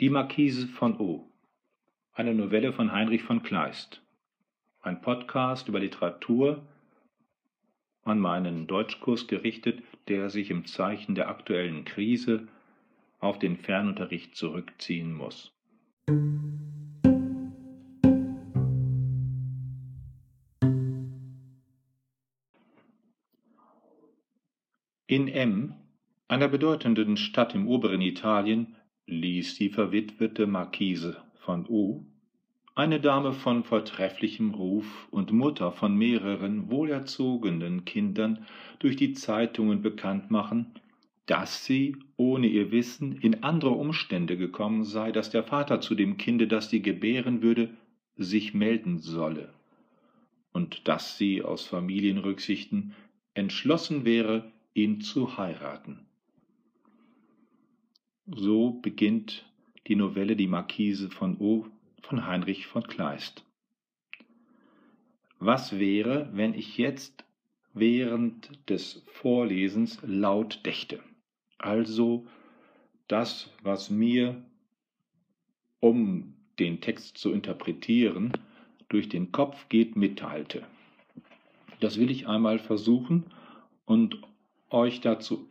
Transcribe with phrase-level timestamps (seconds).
[0.00, 1.30] Die Marquise von O.
[2.12, 4.02] Eine Novelle von Heinrich von Kleist.
[4.80, 6.66] Ein Podcast über Literatur
[8.02, 12.48] an meinen Deutschkurs gerichtet, der sich im Zeichen der aktuellen Krise
[13.20, 15.52] auf den Fernunterricht zurückziehen muss.
[25.10, 25.74] In M,
[26.28, 28.76] einer bedeutenden Stadt im oberen Italien,
[29.08, 32.04] ließ die verwitwete Marquise von U,
[32.76, 38.46] eine Dame von vortrefflichem Ruf und Mutter von mehreren wohlerzogenen Kindern,
[38.78, 40.74] durch die Zeitungen bekannt machen,
[41.26, 46.18] dass sie, ohne ihr Wissen, in andere Umstände gekommen sei, dass der Vater zu dem
[46.18, 47.70] Kinde, das sie gebären würde,
[48.14, 49.52] sich melden solle,
[50.52, 52.94] und dass sie aus Familienrücksichten
[53.34, 56.06] entschlossen wäre, ihn zu heiraten.
[58.26, 59.44] So beginnt
[59.88, 61.66] die Novelle Die Marquise von O
[62.02, 63.44] von Heinrich von Kleist.
[65.38, 67.24] Was wäre, wenn ich jetzt
[67.72, 71.00] während des Vorlesens laut dächte?
[71.58, 72.26] Also
[73.08, 74.44] das, was mir,
[75.80, 78.32] um den Text zu interpretieren,
[78.88, 80.66] durch den Kopf geht, mitteilte.
[81.80, 83.24] Das will ich einmal versuchen
[83.86, 84.20] und
[84.70, 85.48] euch dazu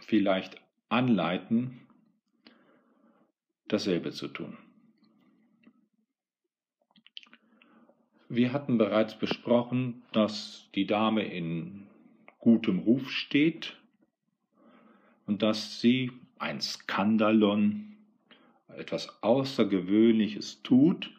[0.00, 1.80] vielleicht anleiten,
[3.68, 4.56] dasselbe zu tun.
[8.28, 11.86] Wir hatten bereits besprochen, dass die Dame in
[12.40, 13.76] gutem Ruf steht
[15.26, 17.96] und dass sie ein Skandalon,
[18.68, 21.14] etwas Außergewöhnliches tut,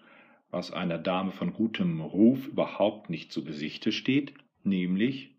[0.52, 5.35] was einer Dame von gutem Ruf überhaupt nicht zu Gesichte steht, nämlich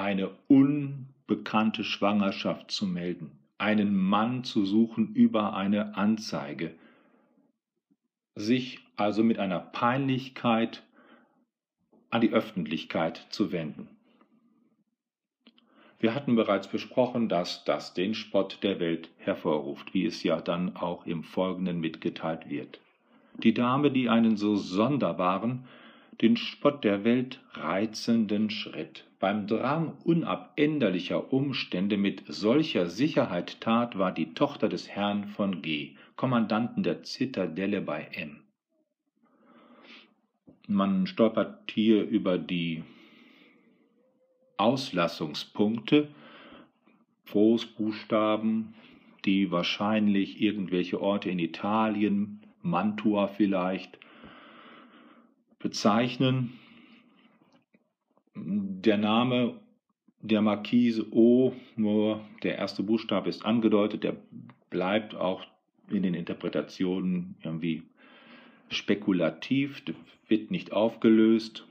[0.00, 6.74] eine unbekannte Schwangerschaft zu melden einen Mann zu suchen über eine Anzeige,
[8.34, 10.82] sich also mit einer Peinlichkeit
[12.08, 13.88] an die Öffentlichkeit zu wenden.
[15.98, 20.74] Wir hatten bereits besprochen, dass das den Spott der Welt hervorruft, wie es ja dann
[20.76, 22.80] auch im Folgenden mitgeteilt wird.
[23.42, 25.64] Die Dame, die einen so sonderbaren,
[26.22, 34.12] den Spott der Welt reizenden Schritt beim Drang unabänderlicher Umstände mit solcher Sicherheit tat, war
[34.12, 38.40] die Tochter des Herrn von G., Kommandanten der Zitadelle bei M.
[40.66, 42.82] Man stolpert hier über die
[44.56, 46.08] Auslassungspunkte,
[47.30, 48.74] Großbuchstaben,
[49.24, 53.98] die wahrscheinlich irgendwelche Orte in Italien, Mantua vielleicht,
[55.58, 56.58] bezeichnen
[58.44, 59.60] der Name
[60.22, 64.16] der Marquise O, nur der erste Buchstabe ist angedeutet, der
[64.68, 65.44] bleibt auch
[65.88, 67.82] in den Interpretationen irgendwie
[68.68, 69.82] spekulativ,
[70.28, 71.66] wird nicht aufgelöst.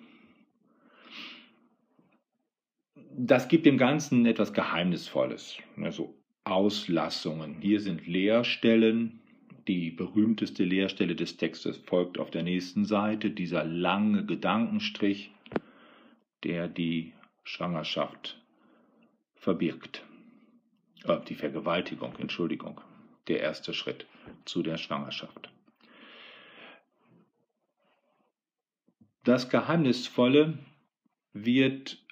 [3.16, 7.58] Das gibt dem Ganzen etwas Geheimnisvolles, also Auslassungen.
[7.62, 9.20] Hier sind Leerstellen.
[9.68, 15.32] Die berühmteste Leerstelle des Textes folgt auf der nächsten Seite, dieser lange Gedankenstrich
[16.44, 17.14] der die
[17.44, 18.42] Schwangerschaft
[19.36, 20.04] verbirgt.
[21.06, 22.82] Äh, die Vergewaltigung, Entschuldigung,
[23.28, 24.06] der erste Schritt
[24.46, 25.50] zu der Schwangerschaft.
[29.24, 30.58] Das Geheimnisvolle
[31.34, 32.04] wird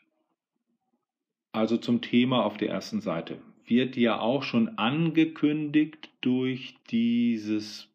[1.51, 3.39] also zum Thema auf der ersten Seite.
[3.65, 7.89] Wird ja auch schon angekündigt durch dieses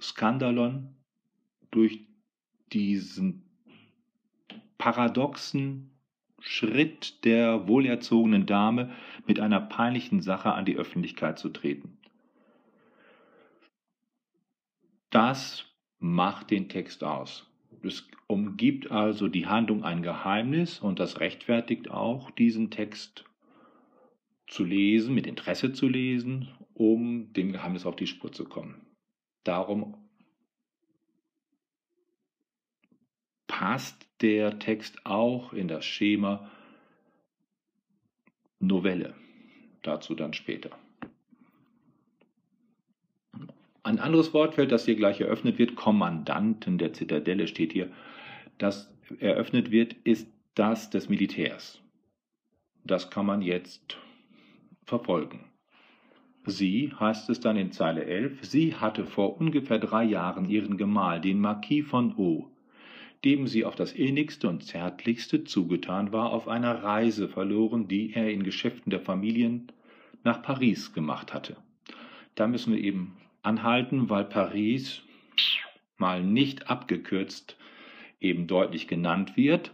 [0.00, 0.94] Skandalon,
[1.70, 2.00] durch
[2.72, 3.41] diesen
[4.82, 5.92] paradoxen
[6.40, 8.90] Schritt der wohlerzogenen Dame
[9.28, 11.98] mit einer peinlichen Sache an die Öffentlichkeit zu treten.
[15.10, 15.66] Das
[16.00, 17.48] macht den Text aus.
[17.84, 23.24] Es umgibt also die Handlung ein Geheimnis und das rechtfertigt auch, diesen Text
[24.48, 28.84] zu lesen, mit Interesse zu lesen, um dem Geheimnis auf die Spur zu kommen.
[29.44, 29.96] Darum
[33.46, 36.48] passt der Text auch in das Schema
[38.60, 39.14] Novelle.
[39.82, 40.70] Dazu dann später.
[43.82, 47.90] Ein anderes Wortfeld, das hier gleich eröffnet wird, Kommandanten der Zitadelle steht hier,
[48.58, 51.80] das eröffnet wird, ist das des Militärs.
[52.84, 53.98] Das kann man jetzt
[54.84, 55.44] verfolgen.
[56.44, 61.20] Sie, heißt es dann in Zeile 11, sie hatte vor ungefähr drei Jahren ihren Gemahl,
[61.20, 62.51] den Marquis von O.,
[63.24, 68.30] dem sie auf das innigste und zärtlichste zugetan war, auf einer Reise verloren, die er
[68.30, 69.70] in Geschäften der Familien
[70.24, 71.56] nach Paris gemacht hatte.
[72.34, 75.02] Da müssen wir eben anhalten, weil Paris
[75.98, 77.56] mal nicht abgekürzt
[78.20, 79.72] eben deutlich genannt wird.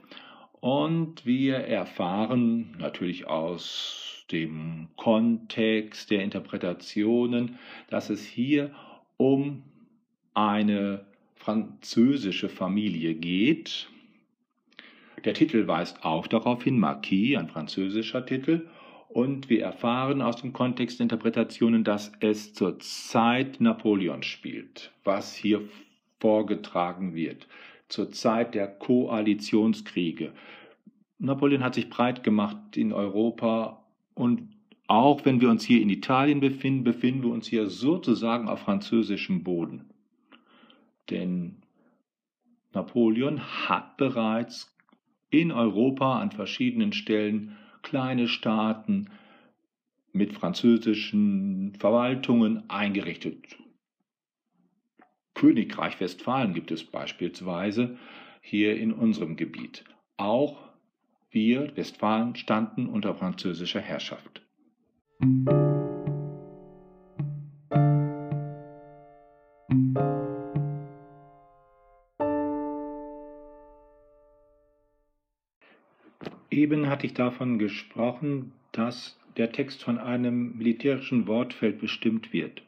[0.61, 7.59] Und wir erfahren natürlich aus dem Kontext der Interpretationen,
[7.89, 8.75] dass es hier
[9.17, 9.63] um
[10.35, 11.07] eine
[11.39, 13.89] französische Familie geht.
[15.25, 18.69] Der Titel weist auch darauf hin, Marquis, ein französischer Titel.
[19.09, 25.63] Und wir erfahren aus dem Kontext Interpretationen, dass es zur Zeit Napoleons spielt, was hier
[26.21, 27.49] vorgetragen wird,
[27.89, 30.33] zur Zeit der Koalitionskriege.
[31.19, 33.83] Napoleon hat sich breit gemacht in Europa
[34.15, 34.49] und
[34.89, 39.43] auch wenn wir uns hier in Italien befinden, befinden wir uns hier sozusagen auf französischem
[39.43, 39.85] Boden.
[41.11, 41.63] Denn
[42.73, 44.77] Napoleon hat bereits
[45.31, 49.11] in Europa an verschiedenen Stellen kleine Staaten
[50.13, 53.57] mit französischen Verwaltungen eingerichtet.
[55.35, 57.97] Königreich Westfalen gibt es beispielsweise
[58.41, 59.85] hier in unserem Gebiet.
[60.17, 60.69] Auch
[61.31, 64.43] wir, Westfalen, standen unter französischer Herrschaft.
[76.71, 82.61] Eben hatte ich davon gesprochen, dass der Text von einem militärischen Wortfeld bestimmt wird.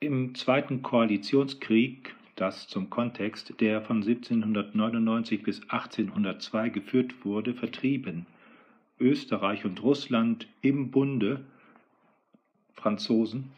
[0.00, 8.24] Im Zweiten Koalitionskrieg, das zum Kontext der von 1799 bis 1802 geführt wurde, vertrieben
[8.98, 11.44] Österreich und Russland im Bunde
[12.72, 13.50] Franzosen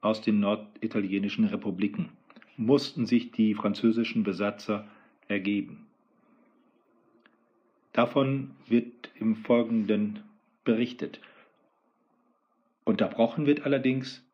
[0.00, 2.08] aus den norditalienischen Republiken,
[2.56, 4.88] mussten sich die französischen Besatzer
[5.28, 5.89] ergeben.
[7.92, 10.20] Davon wird im Folgenden
[10.64, 11.20] berichtet.
[12.84, 14.24] Unterbrochen wird allerdings,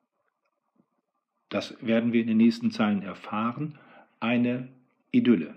[1.48, 3.78] das werden wir in den nächsten Zeilen erfahren,
[4.20, 4.68] eine
[5.10, 5.54] Idylle.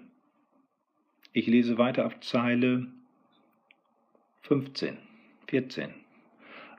[1.34, 2.88] Ich lese weiter auf Zeile
[4.42, 4.98] 15,
[5.48, 5.94] 14.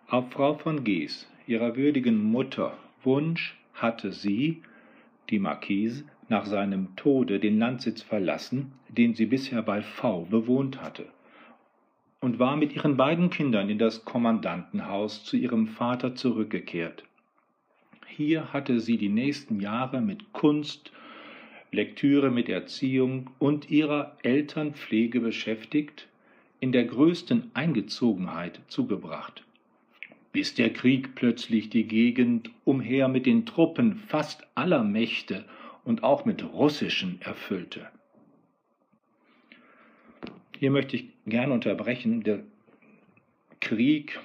[0.09, 4.63] Auf Frau von Gees, ihrer würdigen Mutter, Wunsch hatte sie,
[5.29, 11.07] die Marquise, nach seinem Tode den Landsitz verlassen, den sie bisher bei V bewohnt hatte,
[12.21, 17.05] und war mit ihren beiden Kindern in das Kommandantenhaus zu ihrem Vater zurückgekehrt.
[18.07, 20.93] Hier hatte sie die nächsten Jahre mit Kunst,
[21.73, 26.09] Lektüre mit Erziehung und ihrer Elternpflege beschäftigt,
[26.61, 29.45] in der größten Eingezogenheit zugebracht
[30.33, 35.45] bis der Krieg plötzlich die Gegend umher mit den Truppen fast aller Mächte
[35.85, 37.89] und auch mit russischen erfüllte.
[40.59, 42.23] Hier möchte ich gerne unterbrechen.
[42.23, 42.41] Der
[43.61, 44.19] Krieg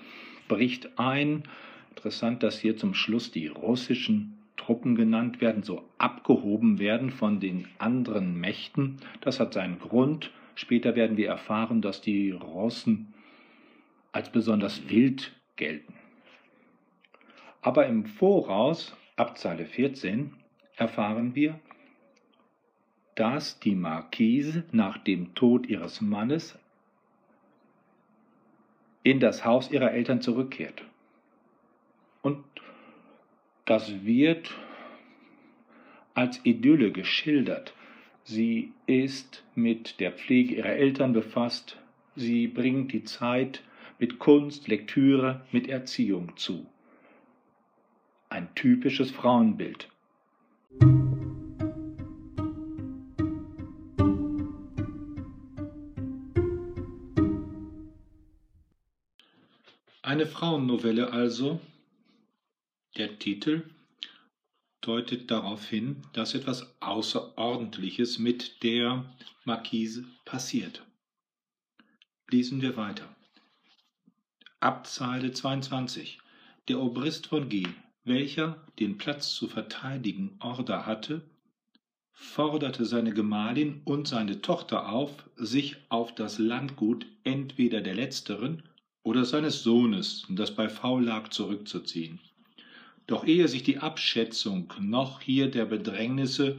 [0.48, 1.44] bricht ein.
[1.90, 7.68] Interessant, dass hier zum Schluss die russischen Truppen genannt werden, so abgehoben werden von den
[7.78, 8.98] anderen Mächten.
[9.22, 10.32] Das hat seinen Grund.
[10.56, 13.14] Später werden wir erfahren, dass die Russen
[14.12, 15.94] als besonders wild gelten.
[17.62, 20.34] Aber im Voraus, ab Zeile 14,
[20.78, 21.60] erfahren wir,
[23.16, 26.60] dass die Marquise nach dem Tod ihres Mannes
[29.04, 30.84] in das Haus ihrer Eltern zurückkehrt.
[32.22, 32.44] Und
[33.66, 34.52] das wird
[36.14, 37.74] als Idylle geschildert.
[38.24, 41.78] Sie ist mit der Pflege ihrer Eltern befasst.
[42.16, 43.62] Sie bringt die Zeit
[44.00, 46.66] mit Kunst, Lektüre, mit Erziehung zu.
[48.30, 49.90] Ein typisches Frauenbild.
[60.02, 61.60] Eine Frauennovelle also.
[62.96, 63.70] Der Titel
[64.82, 69.04] deutet darauf hin, dass etwas Außerordentliches mit der
[69.44, 70.86] Marquise passiert.
[72.30, 73.14] Lesen wir weiter.
[74.60, 76.20] Abzeile 22.
[76.68, 77.68] Der Obrist von G.,
[78.06, 81.22] welcher den Platz zu verteidigen Order hatte,
[82.12, 88.64] forderte seine Gemahlin und seine Tochter auf, sich auf das Landgut entweder der letzteren
[89.04, 92.20] oder seines Sohnes, das bei V lag, zurückzuziehen.
[93.08, 96.58] Doch ehe sich die Abschätzung noch hier der Bedrängnisse,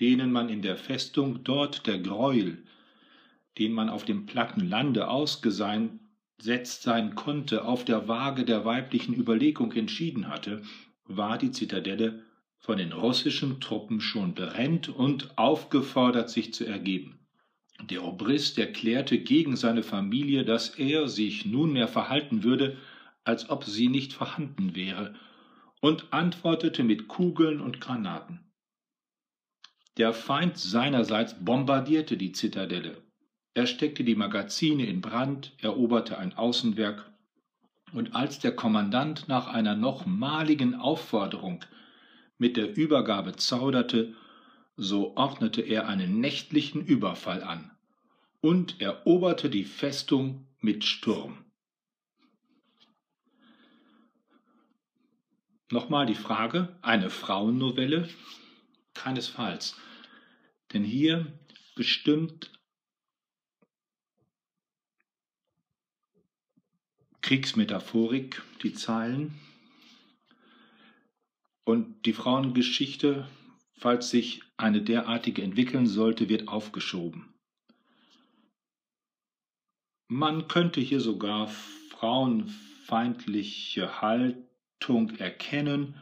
[0.00, 2.62] denen man in der Festung dort der Greuel,
[3.58, 6.01] den man auf dem platten Lande ausgesandt
[6.42, 10.62] setzt sein konnte, auf der Waage der weiblichen Überlegung entschieden hatte,
[11.04, 12.24] war die Zitadelle
[12.58, 17.20] von den russischen Truppen schon brennt und aufgefordert, sich zu ergeben.
[17.90, 22.76] Der Obrist erklärte gegen seine Familie, dass er sich nunmehr verhalten würde,
[23.22, 25.14] als ob sie nicht vorhanden wäre,
[25.80, 28.40] und antwortete mit Kugeln und Granaten.
[29.96, 33.01] Der Feind seinerseits bombardierte die Zitadelle.
[33.54, 37.10] Er steckte die Magazine in Brand, eroberte ein Außenwerk,
[37.92, 41.62] und als der Kommandant nach einer nochmaligen Aufforderung
[42.38, 44.14] mit der Übergabe zauderte,
[44.76, 47.70] so ordnete er einen nächtlichen Überfall an
[48.40, 51.44] und eroberte die Festung mit Sturm.
[55.70, 58.08] Nochmal die Frage, eine Frauennovelle?
[58.94, 59.76] Keinesfalls.
[60.72, 61.26] Denn hier
[61.74, 62.51] bestimmt
[67.32, 69.40] Kriegsmetaphorik die Zeilen
[71.64, 73.26] und die Frauengeschichte,
[73.72, 77.32] falls sich eine derartige entwickeln sollte, wird aufgeschoben.
[80.08, 85.94] Man könnte hier sogar frauenfeindliche Haltung erkennen,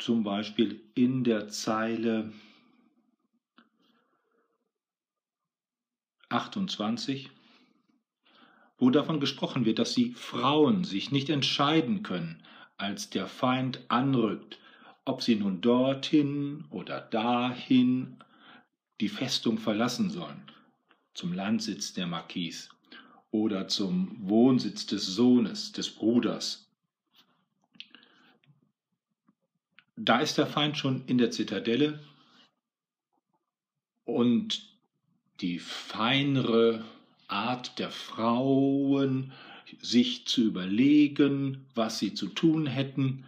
[0.00, 2.32] zum Beispiel in der Zeile
[6.28, 7.30] 28,
[8.82, 12.42] wo davon gesprochen wird, dass die Frauen sich nicht entscheiden können,
[12.76, 14.58] als der Feind anrückt,
[15.04, 18.16] ob sie nun dorthin oder dahin
[19.00, 20.42] die Festung verlassen sollen,
[21.14, 22.70] zum Landsitz der Marquis
[23.30, 26.68] oder zum Wohnsitz des Sohnes, des Bruders.
[29.94, 32.00] Da ist der Feind schon in der Zitadelle
[34.04, 34.76] und
[35.40, 36.84] die feinere
[37.32, 39.32] Art der Frauen
[39.80, 43.24] sich zu überlegen, was sie zu tun hätten,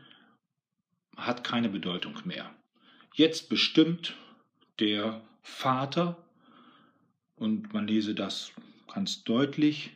[1.17, 2.55] hat keine Bedeutung mehr.
[3.15, 4.15] Jetzt bestimmt
[4.79, 6.17] der Vater,
[7.37, 8.53] und man lese das
[8.93, 9.91] ganz deutlich,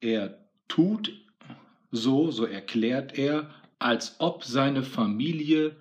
[0.00, 1.12] er tut
[1.90, 5.76] so, so erklärt er, als ob seine Familie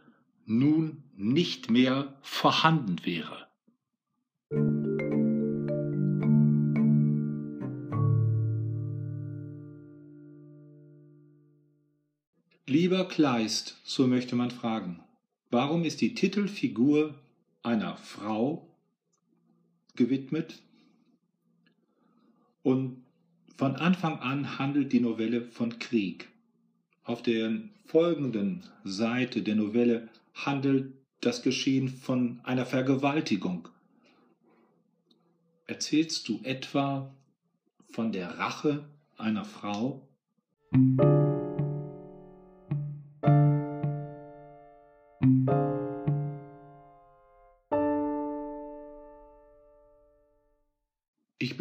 [0.46, 3.48] nun nicht mehr vorhanden wäre.
[13.14, 15.00] Kleist, so möchte man fragen,
[15.52, 17.14] warum ist die Titelfigur
[17.62, 18.68] einer Frau
[19.96, 20.64] gewidmet?
[22.64, 23.04] Und
[23.56, 26.28] von Anfang an handelt die Novelle von Krieg.
[27.04, 33.68] Auf der folgenden Seite der Novelle handelt das Geschehen von einer Vergewaltigung.
[35.68, 37.14] Erzählst du etwa
[37.92, 40.02] von der Rache einer Frau?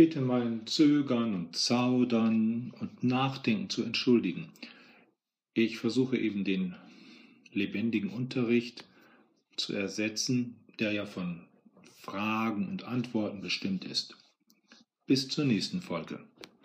[0.02, 4.48] Bitte mein Zögern und Zaudern und Nachdenken zu entschuldigen.
[5.54, 6.74] Ich versuche eben den
[7.52, 8.84] lebendigen Unterricht
[9.56, 11.46] zu ersetzen, der ja von
[12.00, 14.16] Fragen und Antworten bestimmt ist.
[15.06, 16.18] Bis zur nächsten Folge.